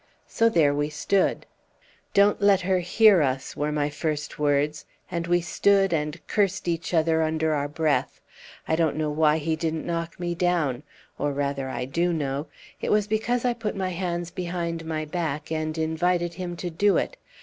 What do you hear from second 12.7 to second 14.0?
it was because I put my